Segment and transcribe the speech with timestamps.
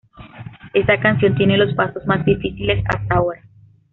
[0.73, 3.43] Esta canción tiene los pasos más difíciles hasta ahora.